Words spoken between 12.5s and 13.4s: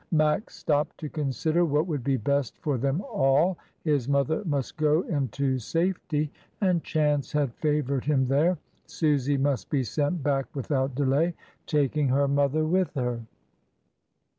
with her.